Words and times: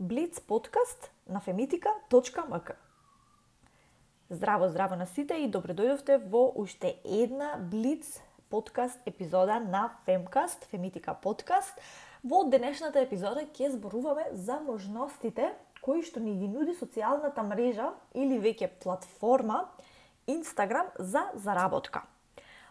Блиц 0.00 0.40
подкаст 0.40 1.10
на 1.26 1.40
femitika.mk 1.40 2.72
Здраво, 4.30 4.68
здраво 4.68 4.96
на 4.96 5.06
сите 5.06 5.34
и 5.34 5.48
добре 5.50 5.74
дојдовте 5.74 6.20
во 6.22 6.52
уште 6.54 6.92
една 7.04 7.56
Блиц 7.58 8.20
подкаст 8.48 9.00
епизода 9.06 9.58
на 9.58 9.98
Femcast, 10.06 10.68
Femitika 10.70 11.16
подкаст. 11.22 11.74
Во 12.22 12.44
денешната 12.44 13.02
епизода 13.02 13.42
ќе 13.42 13.72
зборуваме 13.74 14.28
за 14.38 14.60
можностите 14.62 15.48
кои 15.82 16.04
што 16.06 16.22
ни 16.22 16.36
ги 16.38 16.46
нуди 16.46 16.76
социјалната 16.78 17.42
мрежа 17.42 17.90
или 18.14 18.38
веќе 18.38 18.70
платформа 18.78 19.64
Instagram 20.30 20.94
за 20.98 21.24
заработка. 21.34 22.04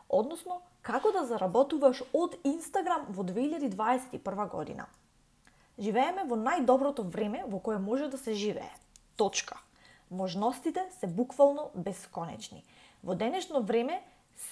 Односно, 0.08 0.62
како 0.82 1.12
да 1.12 1.26
заработуваш 1.28 2.06
од 2.14 2.40
Instagram 2.48 3.12
во 3.12 3.28
2021 3.28 4.48
година. 4.56 4.88
Живееме 5.78 6.24
во 6.26 6.34
најдоброто 6.42 7.04
време 7.06 7.44
во 7.46 7.60
кое 7.62 7.78
може 7.78 8.08
да 8.10 8.18
се 8.18 8.34
живее. 8.34 8.74
Точка. 9.16 9.60
Можностите 10.12 10.86
се 11.00 11.08
буквално 11.08 11.70
бесконечни. 11.76 12.64
Во 13.04 13.14
денешно 13.14 13.62
време 13.62 14.02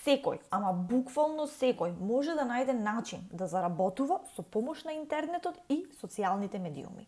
секој, 0.05 0.37
ама 0.53 0.73
буквално 0.73 1.47
секој 1.49 1.95
може 1.97 2.35
да 2.37 2.45
најде 2.45 2.77
начин 2.77 3.25
да 3.33 3.47
заработува 3.47 4.19
со 4.35 4.43
помош 4.43 4.83
на 4.85 4.93
интернетот 4.93 5.57
и 5.69 5.85
социјалните 6.01 6.61
медиуми. 6.61 7.07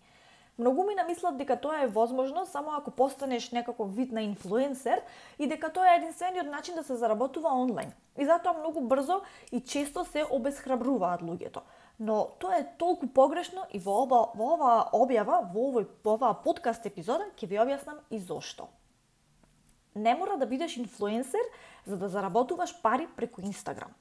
Многу 0.57 0.83
ми 0.83 0.95
намислат 0.95 1.37
дека 1.37 1.59
тоа 1.61 1.83
е 1.83 1.87
возможно 1.87 2.45
само 2.45 2.71
ако 2.73 2.91
постанеш 2.91 3.51
некаков 3.51 3.95
вид 3.95 4.11
на 4.11 4.21
инфлуенсер 4.21 5.01
и 5.39 5.47
дека 5.47 5.69
тоа 5.73 5.93
е 5.93 5.97
единствениот 5.97 6.47
начин 6.47 6.75
да 6.75 6.83
се 6.83 6.95
заработува 6.95 7.53
онлайн. 7.53 7.93
И 8.17 8.25
затоа 8.25 8.57
многу 8.57 8.81
брзо 8.81 9.21
и 9.51 9.61
често 9.61 10.05
се 10.05 10.25
обесхрабруваат 10.25 11.21
луѓето. 11.21 11.61
Но 11.99 12.37
тоа 12.39 12.59
е 12.61 12.67
толку 12.77 13.07
погрешно 13.07 13.65
и 13.73 13.79
во 13.79 14.03
оба, 14.03 14.19
во 14.37 14.53
оваа 14.53 14.89
објава, 14.93 15.41
во 15.53 15.69
овој 15.71 15.87
во 16.03 16.13
оваа 16.13 16.35
подкаст 16.43 16.85
епизода 16.85 17.25
ќе 17.37 17.49
ви 17.49 17.57
објаснам 17.57 18.03
и 18.13 18.19
зошто. 18.19 18.67
Не 19.95 20.13
мора 20.15 20.37
да 20.37 20.45
бидеш 20.45 20.77
инфлуенсер 20.77 21.41
за 21.85 21.97
да 21.97 22.09
заработуваш 22.09 22.75
пари 22.81 23.07
преку 23.15 23.41
Инстаграм. 23.41 23.95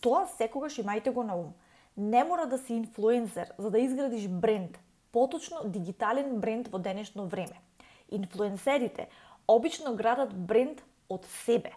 Тоа 0.00 0.28
секогаш 0.38 0.78
имајте 0.78 1.10
го 1.10 1.24
на 1.26 1.34
ум. 1.34 1.54
Не 1.96 2.22
мора 2.24 2.46
да 2.46 2.58
си 2.58 2.74
инфлуенсер 2.74 3.50
за 3.58 3.70
да 3.70 3.78
изградиш 3.78 4.28
бренд, 4.28 4.78
поточно 5.10 5.64
дигитален 5.64 6.38
бренд 6.40 6.68
во 6.68 6.78
денешно 6.78 7.26
време. 7.26 7.58
Инфлуенсерите 8.10 9.08
обично 9.48 9.96
градат 9.96 10.34
бренд 10.34 10.84
од 11.08 11.26
себе, 11.44 11.74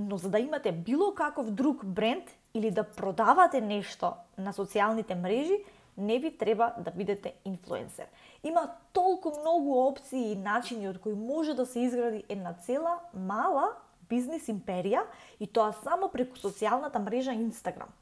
но 0.00 0.16
за 0.16 0.30
да 0.30 0.38
имате 0.38 0.72
било 0.72 1.14
каков 1.14 1.50
друг 1.50 1.84
бренд 1.84 2.24
или 2.54 2.70
да 2.70 2.84
продавате 2.84 3.60
нешто 3.60 4.12
на 4.38 4.52
социјалните 4.52 5.14
мрежи, 5.14 5.60
не 5.96 6.18
ви 6.18 6.38
треба 6.38 6.72
да 6.78 6.90
бидете 6.90 7.34
инфлуенсер. 7.44 8.06
Има 8.44 8.70
толку 8.92 9.32
многу 9.40 9.74
опции 9.74 10.32
и 10.32 10.36
начини 10.36 10.88
од 10.88 10.98
кои 10.98 11.14
може 11.14 11.54
да 11.54 11.66
се 11.66 11.80
изгради 11.80 12.24
една 12.28 12.54
цела 12.64 12.98
мала 13.14 13.76
бизнес 14.08 14.48
империја 14.48 15.04
и 15.40 15.46
тоа 15.46 15.72
само 15.84 16.08
преку 16.08 16.40
социјалната 16.40 16.98
мрежа 16.98 17.36
Инстаграм, 17.36 17.92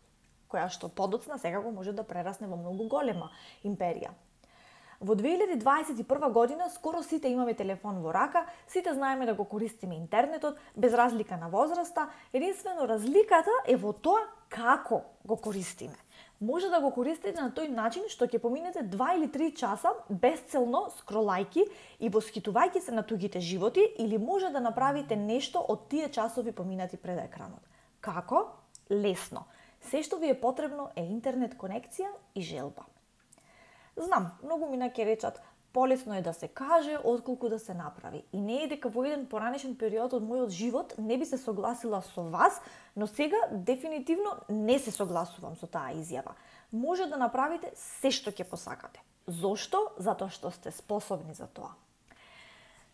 која 0.48 0.68
што 0.70 0.88
подоцна 0.88 1.38
секако 1.38 1.74
може 1.74 1.92
да 1.92 2.06
прерасне 2.06 2.46
во 2.46 2.56
многу 2.56 2.88
голема 2.88 3.32
империја. 3.64 4.14
Во 5.00 5.14
2021 5.14 6.32
година 6.32 6.70
скоро 6.70 7.02
сите 7.02 7.28
имаме 7.28 7.54
телефон 7.54 8.00
во 8.02 8.10
рака, 8.10 8.46
сите 8.66 8.94
знаеме 8.94 9.26
да 9.26 9.34
го 9.34 9.44
користиме 9.44 9.94
интернетот, 9.94 10.56
без 10.76 10.92
разлика 10.92 11.36
на 11.36 11.48
возраста, 11.48 12.08
единствено 12.32 12.88
разликата 12.88 13.50
е 13.66 13.76
во 13.76 13.92
тоа 13.92 14.26
како 14.50 15.04
го 15.24 15.36
користиме. 15.36 15.94
Може 16.40 16.66
да 16.68 16.80
го 16.80 16.90
користите 16.90 17.38
на 17.38 17.52
тој 17.54 17.70
начин 17.70 18.10
што 18.10 18.26
ќе 18.26 18.42
поминете 18.42 18.82
2 18.82 19.14
или 19.14 19.30
3 19.30 19.54
часа 19.54 19.94
безцелно 20.10 20.88
скролајки 20.98 21.68
и 22.00 22.10
восхитувајќи 22.10 22.82
се 22.82 22.92
на 22.92 23.06
тугите 23.06 23.38
животи 23.38 23.86
или 23.98 24.18
може 24.18 24.50
да 24.50 24.58
направите 24.58 25.14
нешто 25.16 25.62
од 25.62 25.88
тие 25.88 26.10
часови 26.10 26.50
поминати 26.50 26.96
пред 26.96 27.22
екранот. 27.30 27.62
Како? 28.00 28.48
Лесно. 28.90 29.46
Се 29.80 30.02
што 30.02 30.18
ви 30.18 30.34
е 30.34 30.40
потребно 30.40 30.90
е 30.96 31.06
интернет 31.06 31.54
конекција 31.54 32.10
и 32.34 32.42
желба. 32.42 32.82
Знам, 33.98 34.30
многу 34.42 34.68
мина 34.70 34.90
ќе 34.94 35.06
речат, 35.06 35.40
полесно 35.72 36.14
е 36.14 36.22
да 36.22 36.32
се 36.32 36.48
каже, 36.48 36.98
отколку 37.04 37.48
да 37.48 37.58
се 37.58 37.74
направи. 37.74 38.22
И 38.32 38.40
не 38.40 38.62
е 38.64 38.68
дека 38.68 38.88
во 38.88 39.04
еден 39.04 39.26
поранешен 39.26 39.74
период 39.78 40.14
од 40.14 40.22
мојот 40.22 40.54
живот 40.54 40.94
не 40.98 41.18
би 41.18 41.26
се 41.26 41.38
согласила 41.38 42.00
со 42.02 42.22
вас, 42.22 42.60
но 42.96 43.06
сега 43.06 43.36
дефинитивно 43.50 44.38
не 44.48 44.78
се 44.78 44.90
согласувам 44.90 45.56
со 45.56 45.66
таа 45.66 45.94
изјава. 45.94 46.38
Може 46.72 47.06
да 47.10 47.18
направите 47.18 47.72
се 47.74 48.10
што 48.10 48.30
ќе 48.30 48.46
посакате. 48.46 49.02
Зошто? 49.26 49.90
Затоа 49.98 50.30
што 50.30 50.50
сте 50.50 50.70
способни 50.70 51.34
за 51.34 51.46
тоа. 51.46 51.74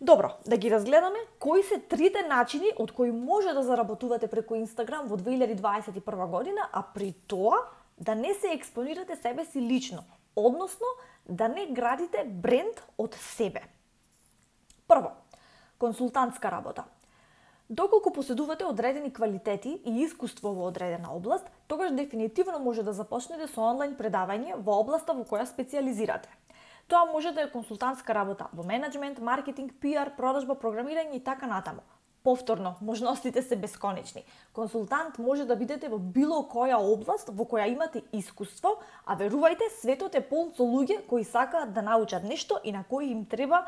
Добро, 0.00 0.34
да 0.46 0.56
ги 0.56 0.70
разгледаме 0.70 1.18
кои 1.38 1.62
се 1.62 1.78
трите 1.78 2.26
начини 2.28 2.72
од 2.76 2.90
кои 2.92 3.12
може 3.12 3.52
да 3.52 3.62
заработувате 3.62 4.26
преку 4.28 4.54
Инстаграм 4.54 5.06
во 5.06 5.16
2021 5.16 6.26
година, 6.26 6.68
а 6.72 6.82
при 6.82 7.12
тоа 7.28 7.60
да 7.98 8.14
не 8.14 8.34
се 8.34 8.52
експонирате 8.52 9.16
себе 9.16 9.44
си 9.44 9.60
лично, 9.60 10.02
односно 10.36 10.86
да 11.28 11.48
не 11.48 11.66
градите 11.66 12.24
бренд 12.24 12.82
од 12.98 13.14
себе. 13.14 13.62
Прво, 14.86 15.12
консултантска 15.78 16.50
работа. 16.50 16.84
Доколку 17.70 18.12
поседувате 18.12 18.64
одредени 18.64 19.12
квалитети 19.12 19.80
и 19.84 20.02
искуство 20.02 20.52
во 20.52 20.66
одредена 20.66 21.14
област, 21.16 21.50
тогаш 21.66 21.92
дефинитивно 21.92 22.58
може 22.58 22.82
да 22.82 22.92
започнете 22.92 23.48
со 23.48 23.62
онлайн 23.64 23.96
предавање 23.96 24.58
во 24.60 24.76
областа 24.80 25.14
во 25.16 25.24
која 25.24 25.46
специализирате. 25.48 26.28
Тоа 26.88 27.08
може 27.08 27.32
да 27.32 27.42
е 27.42 27.50
консултантска 27.50 28.14
работа 28.14 28.50
во 28.52 28.62
менеджмент, 28.62 29.18
маркетинг, 29.18 29.72
PR, 29.80 30.12
продажба, 30.16 30.54
програмирање 30.54 31.16
и 31.16 31.24
така 31.24 31.46
натаму. 31.46 31.80
Повторно, 32.24 32.74
можностите 32.80 33.42
се 33.42 33.56
бесконечни. 33.56 34.24
Консултант 34.52 35.18
може 35.18 35.44
да 35.44 35.56
бидете 35.60 35.90
во 35.92 35.98
било 36.00 36.38
која 36.48 36.78
област 36.80 37.28
во 37.28 37.44
која 37.44 37.66
имате 37.68 38.00
искуство, 38.16 38.78
а 39.04 39.12
верувајте, 39.20 39.68
светот 39.76 40.16
е 40.16 40.22
полн 40.24 40.48
со 40.56 40.64
луѓе 40.64 41.02
кои 41.04 41.24
сакаат 41.28 41.74
да 41.76 41.82
научат 41.84 42.24
нешто 42.24 42.56
и 42.64 42.72
на 42.72 42.80
кои 42.88 43.10
им 43.12 43.26
треба 43.28 43.66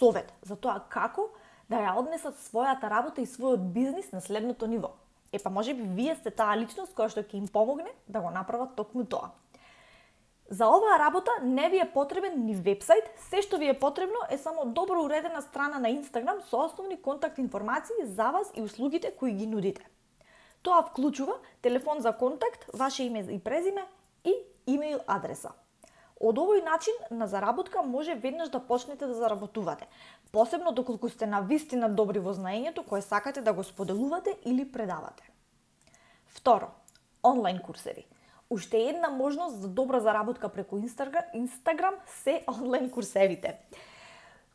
совет 0.00 0.34
за 0.42 0.56
тоа 0.56 0.82
како 0.90 1.28
да 1.70 1.78
ја 1.78 1.94
однесат 1.94 2.42
својата 2.42 2.90
работа 2.90 3.22
и 3.22 3.30
својот 3.30 3.70
бизнис 3.70 4.10
на 4.10 4.20
следното 4.20 4.66
ниво. 4.66 4.90
Епа, 5.32 5.50
може 5.50 5.74
би 5.74 5.86
вие 5.86 6.16
сте 6.18 6.34
таа 6.34 6.58
личност 6.58 6.98
која 6.98 7.06
што 7.06 7.22
ќе 7.22 7.38
им 7.38 7.46
помогне 7.46 7.94
да 8.08 8.18
го 8.18 8.34
направат 8.34 8.74
токму 8.74 9.06
тоа. 9.06 9.30
За 10.52 10.66
оваа 10.68 10.98
работа 10.98 11.30
не 11.42 11.68
ви 11.68 11.78
е 11.78 11.90
потребен 11.92 12.44
ни 12.44 12.54
вебсайт, 12.54 13.06
се 13.30 13.40
што 13.40 13.56
ви 13.56 13.70
е 13.72 13.78
потребно 13.78 14.20
е 14.28 14.36
само 14.38 14.66
добро 14.68 14.98
уредена 15.00 15.40
страна 15.42 15.78
на 15.80 15.88
Инстаграм 15.88 16.42
со 16.50 16.66
основни 16.66 16.98
контакт 17.00 17.38
информации 17.38 18.04
за 18.04 18.28
вас 18.30 18.50
и 18.54 18.62
услугите 18.62 19.14
кои 19.16 19.32
ги 19.32 19.46
нудите. 19.46 19.88
Тоа 20.62 20.82
вклучува 20.82 21.38
телефон 21.62 22.00
за 22.00 22.12
контакт, 22.12 22.68
ваше 22.74 23.04
име 23.04 23.24
и 23.30 23.38
презиме 23.38 23.86
и 24.24 24.34
имейл 24.66 25.00
адреса. 25.06 25.56
Од 26.20 26.36
овој 26.36 26.60
начин 26.68 27.00
на 27.10 27.26
заработка 27.26 27.82
може 27.82 28.20
веднаш 28.20 28.52
да 28.52 28.60
почнете 28.60 29.06
да 29.06 29.14
заработувате, 29.14 29.88
посебно 30.32 30.72
доколку 30.72 31.08
сте 31.08 31.26
на 31.26 31.40
вистина 31.40 31.88
добри 31.88 32.20
во 32.20 32.36
знаењето 32.36 32.84
кое 32.84 33.00
сакате 33.00 33.40
да 33.40 33.56
го 33.56 33.64
споделувате 33.64 34.36
или 34.44 34.68
предавате. 34.68 35.24
Второ, 36.28 36.76
онлайн 37.24 37.58
курсеви. 37.58 38.04
Уште 38.52 38.78
една 38.78 39.08
можност 39.08 39.56
за 39.56 39.68
добра 39.68 40.00
заработка 40.00 40.48
преку 40.48 40.76
Инстаграм 41.34 41.94
се 42.06 42.44
онлайн 42.48 42.90
курсевите. 42.90 43.58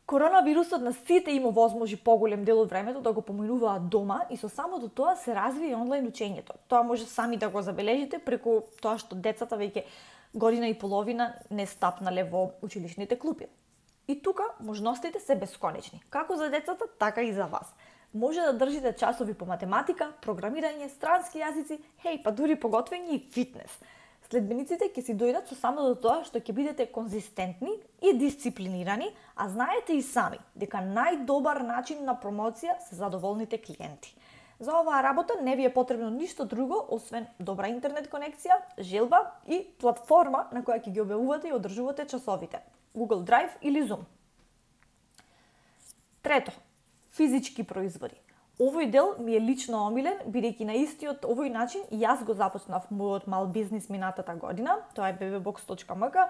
Коронавирусот 0.05 0.81
на 0.81 0.93
сите 0.93 1.31
има 1.31 1.49
возможи 1.49 1.97
поголем 1.97 2.43
дел 2.45 2.61
од 2.61 2.69
времето 2.69 3.01
да 3.01 3.13
го 3.13 3.21
поминуваат 3.21 3.89
дома 3.89 4.19
и 4.29 4.37
со 4.37 4.49
самото 4.49 4.89
тоа 4.89 5.15
се 5.15 5.33
развие 5.35 5.75
онлайн 5.75 6.05
учењето. 6.05 6.53
Тоа 6.67 6.83
може 6.83 7.09
сами 7.09 7.37
да 7.37 7.49
го 7.49 7.61
забележите 7.61 8.19
преку 8.19 8.69
тоа 8.81 9.01
што 9.01 9.17
децата 9.17 9.57
веќе 9.57 9.87
година 10.33 10.69
и 10.69 10.77
половина 10.77 11.33
не 11.49 11.65
стапнале 11.65 12.23
во 12.23 12.51
училишните 12.61 13.17
клупи. 13.17 13.49
И 14.07 14.21
тука 14.21 14.43
можностите 14.59 15.19
се 15.19 15.35
бесконечни, 15.35 16.03
како 16.09 16.37
за 16.37 16.53
децата, 16.53 16.85
така 16.99 17.25
и 17.25 17.33
за 17.33 17.49
вас 17.49 17.73
може 18.13 18.41
да 18.41 18.53
држите 18.57 18.93
часови 18.93 19.33
по 19.33 19.45
математика, 19.45 20.11
програмирање, 20.21 20.89
странски 20.89 21.39
јазици, 21.39 21.79
хеј, 22.03 22.23
па 22.23 22.31
дури 22.31 22.55
поготвење 22.59 23.15
и 23.17 23.23
фитнес. 23.33 23.79
Следбениците 24.27 24.89
ќе 24.91 25.01
си 25.05 25.13
дојдат 25.15 25.47
со 25.47 25.55
само 25.55 25.85
до 25.87 25.93
тоа 26.03 26.23
што 26.27 26.41
ќе 26.43 26.51
бидете 26.51 26.87
конзистентни 26.91 27.77
и 28.03 28.11
дисциплинирани, 28.17 29.13
а 29.35 29.47
знаете 29.47 29.95
и 29.95 30.01
сами 30.03 30.41
дека 30.55 30.81
најдобар 30.83 31.61
начин 31.63 32.03
на 32.03 32.17
промоција 32.19 32.75
се 32.89 32.99
задоволните 32.99 33.61
клиенти. 33.61 34.11
За 34.59 34.73
оваа 34.81 35.03
работа 35.03 35.37
не 35.41 35.55
ви 35.55 35.65
е 35.65 35.73
потребно 35.73 36.09
ништо 36.09 36.45
друго 36.45 36.81
освен 36.89 37.27
добра 37.39 37.69
интернет 37.69 38.09
конекција, 38.11 38.57
желба 38.79 39.21
и 39.47 39.61
платформа 39.79 40.47
на 40.51 40.63
која 40.65 40.81
ќе 40.81 40.91
ги 40.91 41.03
објавувате 41.05 41.47
и 41.47 41.55
одржувате 41.55 42.07
часовите. 42.09 42.59
Google 42.97 43.23
Drive 43.23 43.53
или 43.61 43.83
Zoom. 43.87 44.03
Трето, 46.21 46.51
физички 47.17 47.63
производи. 47.63 48.15
Овој 48.57 48.89
дел 48.89 49.15
ми 49.21 49.35
е 49.37 49.41
лично 49.41 49.83
омилен, 49.85 50.17
бидејќи 50.33 50.65
на 50.65 50.77
истиот 50.81 51.25
овој 51.29 51.51
начин 51.53 51.83
јас 51.91 52.23
го 52.25 52.33
започнав 52.33 52.87
мојот 52.89 53.27
мал 53.27 53.47
бизнис 53.47 53.89
минатата 53.89 54.33
година, 54.35 54.79
тоа 54.95 55.11
е 55.11 55.17
bbbox.mk, 55.19 56.29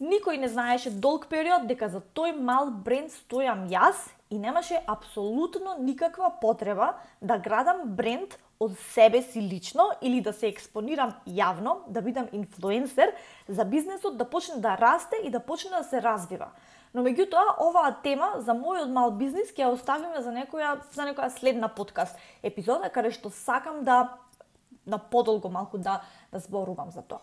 Никој 0.00 0.38
не 0.40 0.48
знаеше 0.48 0.90
долг 0.90 1.26
период 1.28 1.66
дека 1.68 1.90
за 1.92 2.00
тој 2.16 2.32
мал 2.40 2.70
бренд 2.72 3.12
стојам 3.12 3.66
јас 3.68 4.06
и 4.32 4.38
немаше 4.40 4.78
апсолутно 4.88 5.74
никаква 5.78 6.30
потреба 6.40 6.94
да 7.20 7.36
градам 7.36 7.82
бренд 7.98 8.38
од 8.58 8.78
себе 8.94 9.20
си 9.20 9.42
лично 9.44 9.90
или 10.00 10.22
да 10.24 10.32
се 10.32 10.48
експонирам 10.48 11.12
јавно, 11.28 11.84
да 11.88 12.00
бидам 12.00 12.32
инфлуенсер 12.32 13.12
за 13.48 13.64
бизнесот 13.64 14.16
да 14.16 14.24
почне 14.24 14.56
да 14.56 14.78
расте 14.80 15.20
и 15.22 15.30
да 15.30 15.40
почне 15.40 15.76
да 15.76 15.84
се 15.84 16.00
развива. 16.00 16.48
Но 16.94 17.04
меѓутоа, 17.06 17.54
оваа 17.62 17.92
тема 18.02 18.40
за 18.42 18.54
мојот 18.56 18.90
мал 18.90 19.12
бизнис 19.14 19.52
ќе 19.54 19.62
ја 19.62 19.74
оставиме 19.74 20.22
за 20.22 20.32
некоја 20.34 20.80
за 20.90 21.06
некоја 21.06 21.30
следна 21.30 21.68
подкаст 21.68 22.18
епизода 22.42 22.90
каде 22.90 23.12
што 23.14 23.30
сакам 23.30 23.84
да 23.84 24.16
на 24.86 24.98
подолго 24.98 25.48
малку 25.48 25.78
да 25.78 26.00
да 26.32 26.38
зборувам 26.38 26.90
за 26.90 27.02
тоа. 27.02 27.20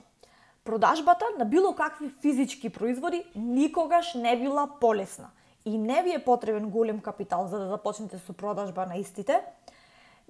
Продажбата 0.63 1.25
на 1.39 1.45
било 1.45 1.73
какви 1.75 2.09
физички 2.21 2.69
производи 2.69 3.23
никогаш 3.35 4.13
не 4.13 4.35
била 4.39 4.67
полесна 4.79 5.29
и 5.65 5.77
не 5.77 6.03
ви 6.03 6.13
е 6.13 6.23
потребен 6.23 6.69
голем 6.69 6.99
капитал 6.99 7.47
за 7.47 7.59
да 7.59 7.67
започнете 7.67 8.17
со 8.17 8.33
продажба 8.33 8.85
на 8.85 8.95
истите, 8.95 9.43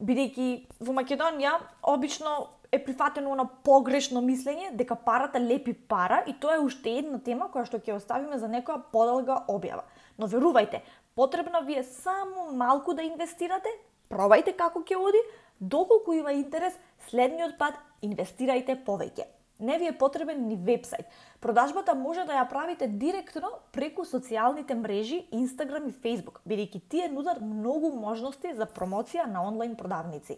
бидејќи 0.02 0.66
во 0.80 0.94
Македонија 0.98 1.60
обично 1.82 2.48
е 2.78 2.84
прифатено 2.86 3.36
на 3.36 3.46
погрешно 3.68 4.22
мислење 4.24 4.72
дека 4.80 4.96
парата 4.96 5.42
лепи 5.42 5.74
пара 5.74 6.24
и 6.28 6.34
тоа 6.34 6.56
е 6.58 6.64
уште 6.64 6.98
една 7.02 7.20
тема 7.20 7.50
која 7.54 7.68
што 7.70 7.82
ќе 7.82 7.98
оставиме 7.98 8.40
за 8.40 8.50
некоја 8.52 8.86
подолга 8.94 9.42
објава. 9.52 9.84
Но 10.18 10.30
верувајте, 10.32 10.82
потребно 11.16 11.62
ви 11.66 11.80
е 11.82 11.84
само 11.84 12.52
малку 12.52 12.94
да 12.94 13.06
инвестирате, 13.06 13.74
пробајте 14.10 14.56
како 14.56 14.86
ќе 14.86 15.00
оди, 15.00 15.24
доколку 15.60 16.14
има 16.14 16.38
интерес, 16.38 16.78
следниот 17.10 17.58
пат 17.58 17.82
инвестирајте 18.02 18.80
повеќе 18.86 19.28
не 19.60 19.78
ви 19.78 19.88
е 19.88 19.98
потребен 19.98 20.48
ни 20.48 20.56
вебсайт. 20.56 21.06
Продажбата 21.40 21.96
може 21.96 22.26
да 22.26 22.38
ја 22.38 22.50
правите 22.50 22.88
директно 22.88 23.50
преку 23.72 24.06
социјалните 24.06 24.78
мрежи 24.78 25.26
Instagram 25.34 25.90
и 25.90 25.94
Facebook, 25.94 26.42
бидејќи 26.46 26.82
тие 26.90 27.10
нудат 27.10 27.42
многу 27.42 27.92
можности 27.92 28.54
за 28.54 28.66
промоција 28.66 29.26
на 29.26 29.44
онлайн 29.48 29.76
продавници. 29.76 30.38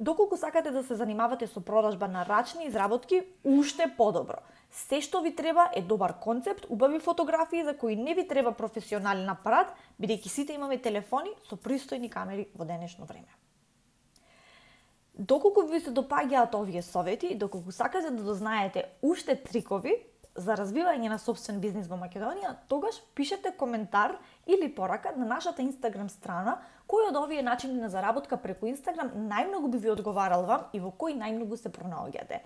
Доколку 0.00 0.36
сакате 0.36 0.70
да 0.70 0.82
се 0.82 0.94
занимавате 0.94 1.46
со 1.46 1.60
продажба 1.60 2.08
на 2.08 2.26
рачни 2.26 2.64
изработки, 2.64 3.22
уште 3.44 3.86
подобро. 3.96 4.40
Се 4.70 5.00
што 5.00 5.20
ви 5.20 5.34
треба 5.36 5.70
е 5.76 5.82
добар 5.82 6.18
концепт, 6.20 6.66
убави 6.68 6.98
фотографии 6.98 7.64
за 7.64 7.76
кои 7.76 7.96
не 7.96 8.14
ви 8.14 8.26
треба 8.28 8.52
професионален 8.52 9.28
апарат, 9.28 9.74
бидејќи 10.00 10.28
сите 10.28 10.54
имаме 10.54 10.78
телефони 10.78 11.30
со 11.48 11.56
пристојни 11.56 12.08
камери 12.08 12.48
во 12.54 12.64
денешно 12.64 13.04
време. 13.04 13.28
Доколку 15.14 15.62
ви 15.68 15.80
се 15.80 15.92
допаѓаат 15.92 16.54
овие 16.56 16.82
совети, 16.82 17.34
доколку 17.34 17.72
сакате 17.72 18.10
да 18.10 18.24
дознаете 18.24 18.88
уште 19.02 19.36
трикови 19.36 19.92
за 20.34 20.56
развивање 20.56 21.10
на 21.12 21.18
собствен 21.18 21.60
бизнис 21.60 21.88
во 21.88 21.98
Македонија, 22.00 22.54
тогаш 22.68 23.00
пишете 23.14 23.52
коментар 23.52 24.16
или 24.46 24.68
порака 24.74 25.12
на 25.16 25.26
нашата 25.26 25.62
Инстаграм 25.62 26.08
страна 26.08 26.58
кој 26.88 27.10
од 27.10 27.16
овие 27.20 27.42
начини 27.42 27.80
на 27.80 27.88
заработка 27.92 28.36
преку 28.36 28.66
Инстаграм 28.66 29.12
најмногу 29.28 29.68
би 29.68 29.78
ви 29.78 29.90
одговарал 29.92 30.46
вам 30.48 30.64
и 30.72 30.80
во 30.80 30.92
кој 30.92 31.18
најмногу 31.20 31.56
се 31.56 31.72
пронаоѓате. 31.72 32.40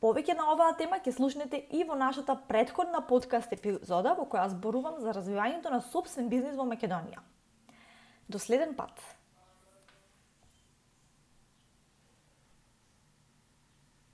Повеќе 0.00 0.36
на 0.36 0.50
оваа 0.52 0.76
тема 0.76 0.98
ќе 1.00 1.12
слушнете 1.12 1.60
и 1.72 1.84
во 1.84 1.96
нашата 1.96 2.36
предходна 2.48 3.00
подкаст 3.00 3.52
епизода 3.52 4.14
во 4.16 4.24
која 4.24 4.48
зборувам 4.52 5.00
за 5.00 5.12
развивањето 5.16 5.72
на 5.72 5.80
собствен 5.80 6.28
бизнис 6.28 6.56
во 6.56 6.64
Македонија. 6.68 7.20
До 8.28 8.38
следен 8.38 8.74
пат! 8.74 9.00